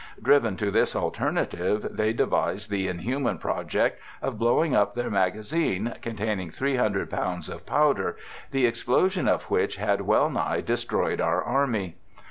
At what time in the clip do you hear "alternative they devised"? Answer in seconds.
0.95-2.71